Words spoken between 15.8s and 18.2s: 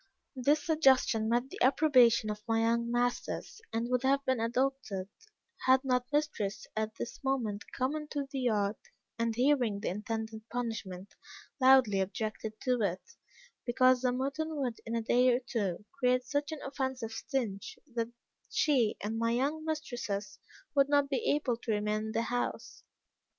create such an offensive stench, that